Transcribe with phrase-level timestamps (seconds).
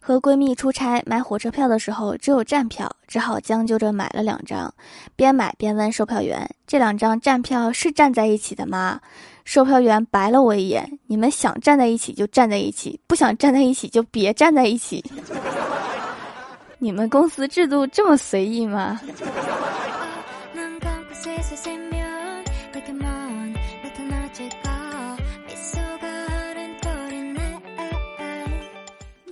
[0.00, 4.72] 和闺蜜出差买火车票的时候只有站票，只好将就着买了两张。
[5.16, 9.00] 边买边问售票员：“这两张站票是站在一起的吗？”
[9.44, 15.04] 售票员白了我一眼：“你们想站在一起就站在一起，不想站在一起就别站在一起。
[16.78, 19.00] 你们公司制度这么随意吗？”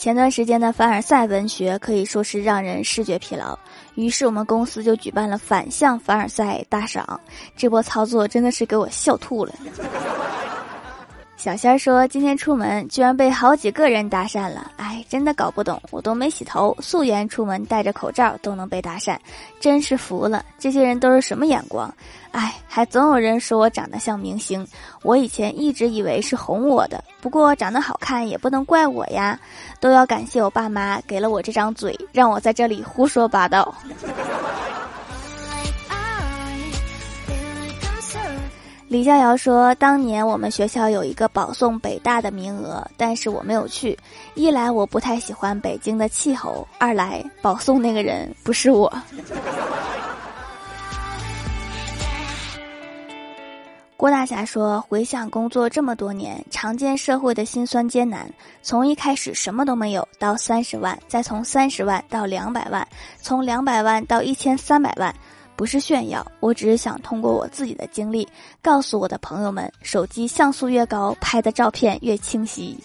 [0.00, 3.58] 前段时间的凡尔赛文学可以说是让人视觉疲劳，
[3.96, 7.20] 于是我们公司就举办了反向凡尔赛大赏，
[7.54, 9.52] 这波操作真的是给我笑吐了。
[11.40, 19.16] 小仙儿说：“今天出门居然被好几个人搭讪了，哎，真的搞不懂，我都没洗头，素颜出门戴着口罩都能被搭讪，
[19.58, 20.44] 真是服了。
[20.58, 21.90] 这些人都是什么眼光？
[22.32, 24.66] 哎，还总有人说我长得像明星，
[25.02, 29.40] 我以前一直以为是哄我的，不过长得好看也不能怪我呀，
[29.80, 33.74] 都要感谢我爸妈给了我这张嘴，让我在这里胡说八道。”
[38.90, 43.96] 李逍遥说：“当年我们学校有一个保送北大的名额，但是我没有去。
[44.34, 48.92] 一来我不太喜欢北京的气候，二来保送那个人不是我。
[53.96, 58.28] ”郭大侠说：“回想工作这么多年，常见社会的辛酸艰难，
[58.60, 62.84] 从一开始什么都没有到三十万，再从三十万到两百万，
[63.22, 65.14] 从两百万到一千三百万。”
[65.60, 68.26] 不是炫耀，我只是想通过我自己的经历，
[68.62, 72.78] 告诉我的朋友们：手机像素越高，拍的照片越清晰。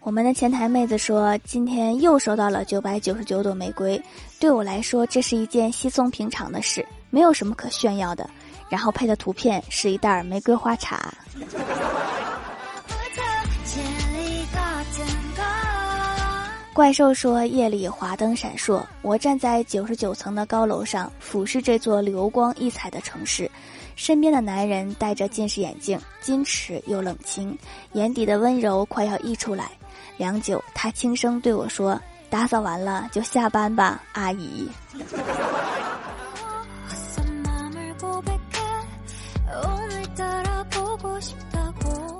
[0.00, 4.02] 我们的前台妹子说，今天又收到了九百九十九朵玫瑰，
[4.40, 8.28] 对我来说这是一件稀松平常的事，没有什么可炫耀的。
[8.68, 11.14] 然后配的图片是一袋玫瑰花茶。
[16.74, 23.50] 怪兽说：“夜里华灯闪烁，我站在九十九层的高楼上，俯视这座流光溢彩的城市。
[23.94, 27.56] 身边的男人戴着近视眼镜，矜持又冷清，
[27.92, 29.70] 眼底的温柔快要溢出来。
[30.16, 34.66] 良久，他轻声对我说：‘打扫完了就下班吧，阿姨。’”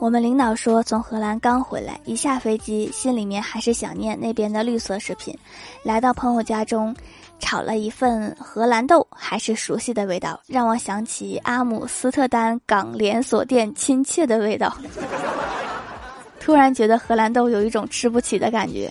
[0.00, 5.36] 我们领导说，从荷兰刚回来，一下飞机，心里面还是想念那边的绿色食品。
[5.82, 6.96] 来到朋友家中，
[7.38, 14.74] 炒了一份荷兰豆，还是熟悉的味道，让我想起阿姆斯特丹港连锁店亲切的味道。
[16.40, 18.90] 突然觉得荷兰豆有一种吃不起的感觉。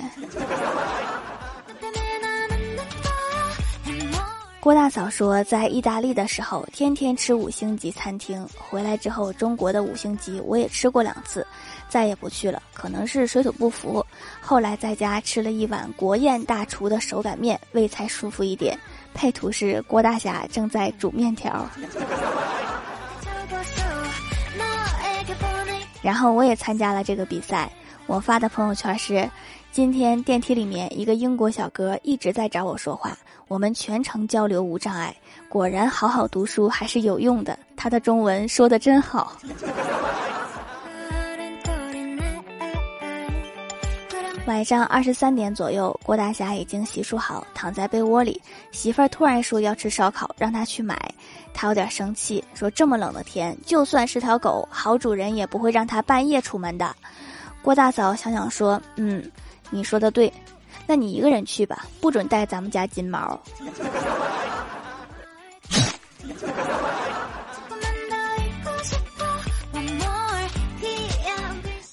[4.69, 8.47] 郭大嫂说，在意大利的时候，天天吃五星级餐厅。
[8.55, 11.43] 回来之后，中国的五星级我也吃过两次，
[11.87, 12.61] 再也不去了。
[12.71, 14.05] 可能是水土不服。
[14.39, 18.77] 后来在家吃了一碗国宴大厨的手擀面，胃才舒服一点。
[19.11, 21.67] 配图是郭大侠正在煮面条。
[26.03, 27.67] 然后我也参加了这个比赛。
[28.05, 29.27] 我发的朋友圈是：
[29.71, 33.15] 今天电梯里面一个英国小哥一直在找我说话。
[33.47, 35.15] 我们全程交流无障碍，
[35.47, 37.57] 果然好好读书还是有用的。
[37.75, 39.37] 他的中文说的真好。
[44.47, 48.41] 晚上二十三点左右，郭大侠已经洗漱好，躺在被窝里。
[48.71, 50.99] 媳妇儿突然说要吃烧烤，让他去买。
[51.53, 56.95] 他有点生气，说这么冷的天，就算是条狗，好主人也不会让它半夜出门的。
[57.61, 59.23] 郭大嫂想想说：“嗯，
[59.69, 60.31] 你说的对。”
[60.87, 63.39] 那你一个人去吧，不准带咱们家金毛。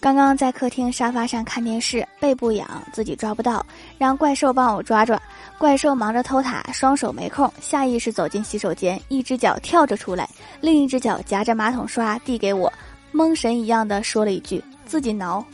[0.00, 3.66] 刚刚在客厅沙发上看电视，背部痒，自己抓不到，
[3.98, 5.20] 让怪兽帮我抓抓。
[5.58, 10.26] 怪兽忙着偷塔，双手没空，下意识走进洗手间，一只脚跳着出来，
[10.60, 12.72] 另一只脚夹着马桶刷递给我，
[13.10, 15.44] 蒙神一样的说了一句：“自己挠。”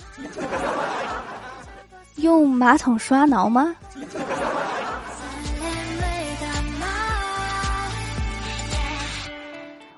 [2.23, 3.75] 用马桶刷挠吗？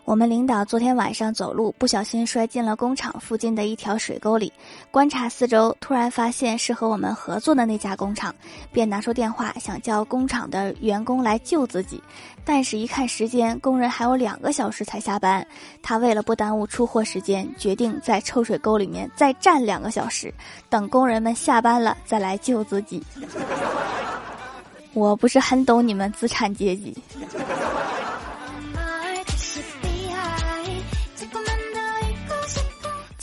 [0.04, 4.52] 我们领导昨天晚上走路不小心摔进了工厂附近的一条水沟里，
[4.90, 8.34] 观察四周，突然发现是和我们合作的那家工厂，
[8.70, 12.02] 便拿出电话想叫工厂的员工来救自己。
[12.44, 15.44] 但是，一看时间，工人还有两个小时才下班。
[15.82, 20.32] 他为了不耽误出货时间，决定在臭水沟里面再站两个小时，
[20.68, 23.02] 等工人们下班了再来救自己。
[24.92, 26.94] 我不是很懂你们资产阶级。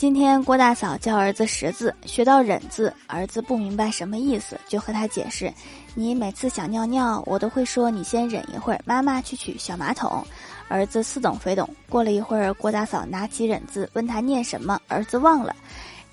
[0.02, 5.48] 今天郭大嫂教儿子识字，学到忍字，儿子不明白什么意思，就和他解释
[5.94, 10.26] ：“你每次想尿尿，我都会说你先忍一会儿，妈妈去取小马桶。”
[10.66, 11.72] 儿子似懂非懂。
[11.88, 15.54] 过了一会儿，郭大嫂拿起忍字，问他念什么，儿子忘了。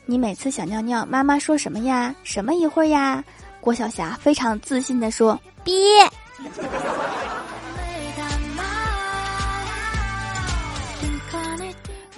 [0.06, 2.14] 你每次想尿尿，妈妈说什么呀？
[2.24, 3.24] 什么一会儿呀？
[3.60, 5.36] 郭晓霞非常自信地说
[5.66, 5.74] ：“憋。”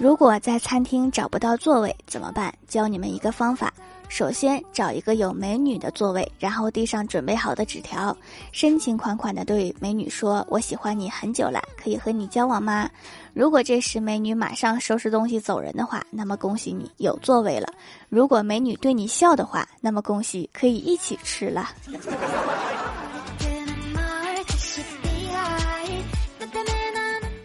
[0.02, 2.52] 如果在餐厅找不到座位怎么办？
[2.66, 3.72] 教你们一个方法：
[4.08, 8.16] 首先找一个有美女的座位，然后递上准备好的纸条，
[8.50, 12.90] 深情款款地对美女说：“我喜欢你很久了，可以和你交往吗？”
[13.32, 17.68] 如果这时美女马上收拾东西走人的话，那么恭喜你有座位了；
[18.08, 21.68] 如果美女对你笑的话，那么恭喜可以一起吃了。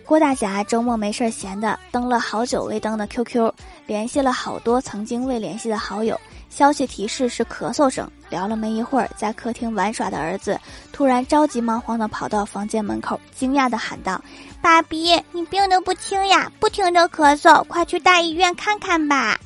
[0.07, 3.51] 郭大侠周末没事闲的，登了好久未登的 QQ，
[3.85, 6.17] 联系了好多曾经未联系的好友，
[6.49, 8.09] 消息提示是咳嗽声。
[8.29, 10.57] 聊了没一会儿，在客厅玩耍的儿子
[10.93, 14.21] 突然着急忙慌的跑到房间门口，惊讶的喊道
[14.61, 19.37] ：“爸比，你病得不轻呀，不停的咳嗽，快去大医院看看吧。”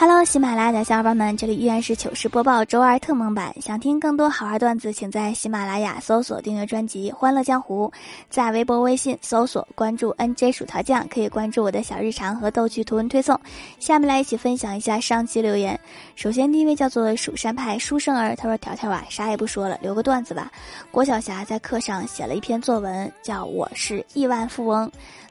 [0.00, 3.54] Hello，喜马拉雅的小伙伴们，这里依然是糗事播报周二特蒙版。
[3.60, 7.86] 想听更多好玩段子，请在喜马拉雅搜索订阅专辑《欢乐江湖》，
[8.30, 13.38] 在微博、微信搜索关注 NJ 薯条酱，可以关注我的小日常和逗趣图文推送。
[13.78, 15.78] 下面来一起分享一下上期留言。
[16.16, 20.50] 首先，第一位叫做蜀山派书生儿，他说：“条条啊，啥也不说了，留个段子吧。”
[20.90, 24.88] 郭晓霞在课上写了一篇作文，叫《我是亿万富翁》。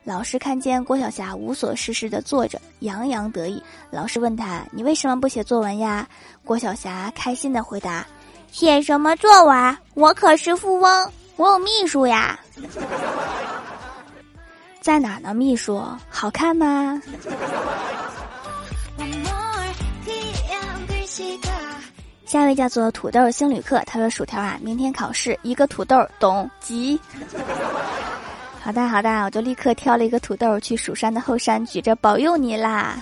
[0.09, 3.61] 老师看见郭晓霞无所事事的坐着，洋洋得意。
[3.91, 6.07] 老师问他：“你为什么不写作文呀？”
[6.43, 8.03] 郭晓霞开心的回答
[8.51, 9.77] ：“写什么作文？
[9.93, 12.39] 我可是富翁，我有秘书呀。”
[14.81, 15.31] 在哪呢？
[15.31, 15.79] 秘书
[16.09, 16.99] 好看吗？
[22.25, 26.99] 下一位叫做土豆星旅客，他说：“薯条啊，明天考试，一个土豆懂急。”
[28.69, 33.01] 好的好的，我就立刻挑了一个土豆去蜀山的后山，举着保佑你啦。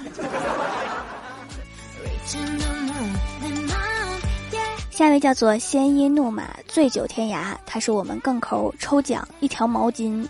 [4.89, 10.25] 下一位叫做鲜衣怒马醉酒天涯，他说我们更抠抽奖一条毛巾，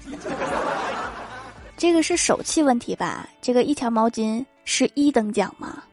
[1.77, 3.29] 这个是手气问题吧？
[3.39, 5.83] 这个一条毛巾是一等奖吗？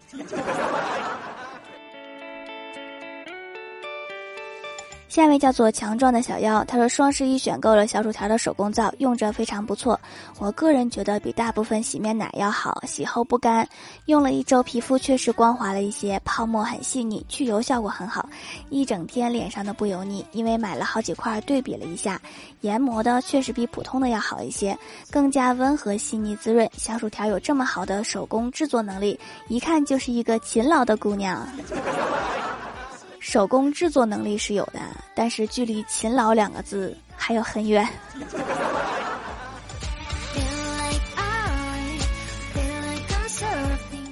[5.14, 10.00] 下一位叫做强壮的小妖，他说双十一选购了小薯条的手工皂，用着非常不错。
[10.40, 13.64] 我个人觉得比大部分洗面奶要好，洗后不干，
[14.06, 18.28] 用了一周皮肤确实光滑了一些，泡沫很细腻，去油效果很好，
[18.70, 20.26] 一整天脸上都不油腻。
[20.32, 22.20] 因为买了好几块对比了一下，
[22.62, 24.76] 研磨的确实比普通的要好一些，
[25.12, 26.68] 更加温和细腻滋润。
[26.76, 29.16] 小薯条有这么好的手工制作能力，
[29.46, 31.46] 一看就是一个勤劳的姑娘。
[33.24, 34.78] 手工制作能力是有的，
[35.14, 37.88] 但是距离“勤劳”两个字还有很远。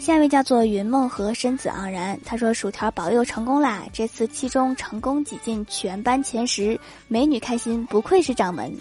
[0.00, 3.82] 下一位叫做云梦和身子盎然，他说：“薯条保佑成功啦！
[3.92, 8.74] 这次期中成功挤进全班前十，美女开心，不愧是掌门。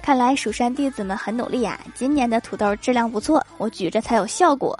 [0.00, 4.78] 看来蜀山弟子们很努力呀，今年的土豆质量不错，我举着才有效果。”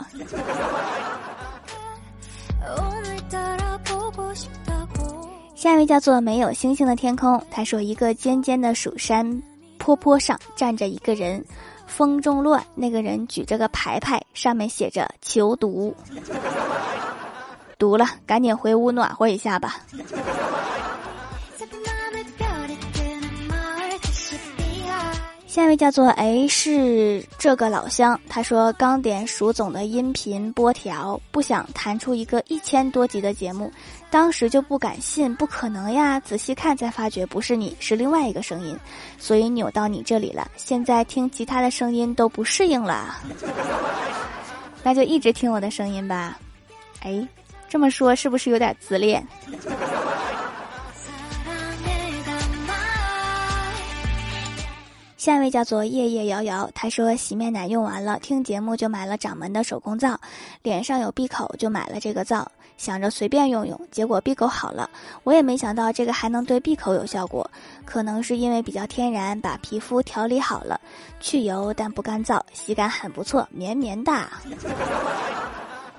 [5.55, 9.43] 下一位叫做没有星星的天空，他说一个尖尖的蜀山
[9.79, 11.45] 坡坡上站着一个人，
[11.87, 15.95] 风中乱，那个人举着个牌牌，上面写着求读，
[17.79, 19.77] 读了赶紧回屋暖和一下吧。
[25.53, 33.71] 下一位叫做哎是这个老乡，他说刚点鼠总的音频播条，不想弹出一个一千多集的节目，
[34.09, 36.19] 当时就不敢信，不可能呀！
[36.21, 38.75] 仔细看才发觉不是你，是另外一个声音，
[39.19, 40.51] 所以扭到你这里了。
[40.57, 43.15] 现在听其他的声音都不适应了，
[44.83, 46.39] 那就一直听我的声音吧。
[47.03, 47.29] 哎，
[47.69, 49.23] 这么说是不是有点自恋？
[55.23, 60.19] 下一位叫做夜夜遥遥，他说洗面奶用完了，听节目就买了掌门的手工皂，
[60.65, 64.91] 脸上有闭口就买了这个皂，想着随便用用，结果闭口好了，
[65.23, 67.49] 我也没想到这个还能对闭口有效果，
[67.85, 70.81] 可能是因为比较天然，把皮肤调理好了，
[71.21, 74.27] 去油但不干燥，洗感很不错，绵绵的，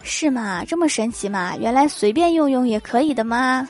[0.02, 0.66] 是吗？
[0.66, 1.56] 这么神奇吗？
[1.56, 3.66] 原来随便用用也可以的吗？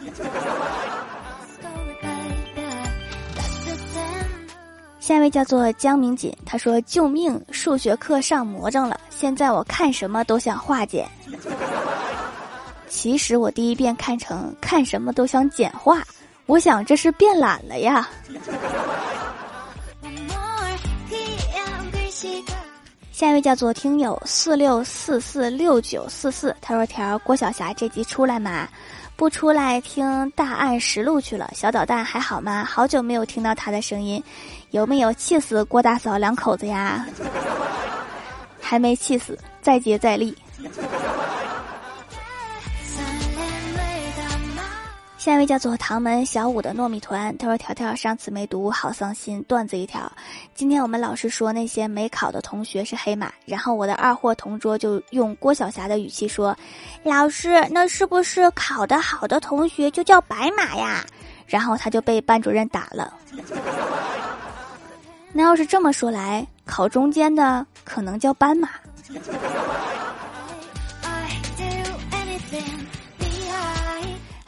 [5.03, 11.05] 下一位叫做江明锦，他说：“救命，数学课上魔怔了，现在我看什么都想化简。
[12.87, 16.01] ”其实我第一遍看成看什么都想简化，
[16.45, 18.09] 我想这是变懒了呀。
[23.11, 28.69] 下一位叫做听友四六四四六九四四，他说：“条郭晓霞这集出来吗？
[29.23, 31.49] 不出来听大案实录去了。
[31.55, 32.65] 小捣蛋还好吗？
[32.65, 34.21] 好久没有听到他的声音。”
[34.71, 37.05] 有没有气死郭大嫂两口子呀？
[38.59, 40.37] 还没气死，再接再厉。
[45.23, 50.11] 下一位叫做唐门小五的糯米团，他说：“条条上次没读好伤心，段子一条。
[50.53, 56.53] 今天我们老师说那些没考的同学是黑马，然后我的二货同桌就用郭晓霞的语气说
[57.03, 61.05] ：‘老师，那是不是考得好的同学就叫白马呀？’
[61.47, 63.13] 然后他就被班主任打了。”
[65.31, 68.67] 那要是这么说来，考中间的可能叫斑马。